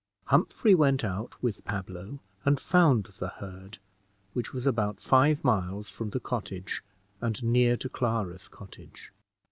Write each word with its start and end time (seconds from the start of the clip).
Humphrey 0.25 0.73
went 0.73 1.03
out 1.03 1.39
with 1.43 1.63
Pablo, 1.63 2.21
and 2.43 2.59
found 2.59 3.03
the 3.19 3.27
herd, 3.27 3.77
which 4.33 4.51
was 4.51 4.65
about 4.65 4.99
five 4.99 5.43
miles 5.43 5.91
from 5.91 6.09
the 6.09 6.19
cottage, 6.19 6.83
and 7.21 7.43
near 7.43 7.75
to 7.75 7.87
Clara's 7.87 8.47
cottage. 8.47 9.11